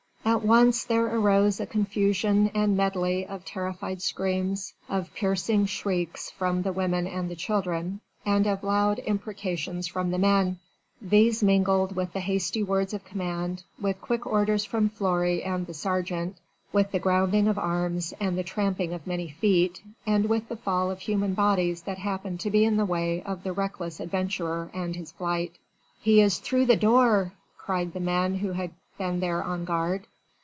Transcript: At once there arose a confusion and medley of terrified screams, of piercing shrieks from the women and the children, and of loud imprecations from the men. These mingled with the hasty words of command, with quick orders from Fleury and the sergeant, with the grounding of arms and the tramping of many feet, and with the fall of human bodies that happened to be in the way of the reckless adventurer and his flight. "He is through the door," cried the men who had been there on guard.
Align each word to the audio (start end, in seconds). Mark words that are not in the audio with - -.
At 0.23 0.43
once 0.45 0.85
there 0.85 1.07
arose 1.07 1.59
a 1.59 1.65
confusion 1.65 2.51
and 2.53 2.77
medley 2.77 3.25
of 3.25 3.43
terrified 3.43 4.01
screams, 4.03 4.73
of 4.87 5.13
piercing 5.15 5.65
shrieks 5.65 6.29
from 6.29 6.61
the 6.61 6.71
women 6.71 7.05
and 7.07 7.27
the 7.29 7.35
children, 7.35 7.99
and 8.23 8.45
of 8.47 8.63
loud 8.63 8.99
imprecations 8.99 9.87
from 9.87 10.11
the 10.11 10.19
men. 10.19 10.59
These 11.01 11.41
mingled 11.43 11.95
with 11.95 12.13
the 12.13 12.19
hasty 12.19 12.61
words 12.63 12.93
of 12.93 13.03
command, 13.03 13.63
with 13.79 13.99
quick 13.99 14.25
orders 14.27 14.63
from 14.63 14.89
Fleury 14.89 15.41
and 15.43 15.65
the 15.65 15.73
sergeant, 15.73 16.37
with 16.71 16.91
the 16.91 16.99
grounding 16.99 17.47
of 17.47 17.57
arms 17.57 18.13
and 18.19 18.37
the 18.37 18.43
tramping 18.43 18.93
of 18.93 19.07
many 19.07 19.27
feet, 19.29 19.81
and 20.05 20.29
with 20.29 20.47
the 20.49 20.55
fall 20.57 20.91
of 20.91 20.99
human 20.99 21.33
bodies 21.33 21.81
that 21.81 21.97
happened 21.97 22.39
to 22.41 22.51
be 22.51 22.63
in 22.63 22.77
the 22.77 22.85
way 22.85 23.21
of 23.23 23.43
the 23.43 23.53
reckless 23.53 23.99
adventurer 23.99 24.69
and 24.71 24.95
his 24.95 25.11
flight. 25.11 25.57
"He 25.99 26.21
is 26.21 26.37
through 26.37 26.67
the 26.67 26.77
door," 26.77 27.33
cried 27.57 27.93
the 27.93 27.99
men 27.99 28.35
who 28.35 28.51
had 28.53 28.71
been 28.97 29.19
there 29.19 29.43
on 29.43 29.65
guard. 29.65 30.05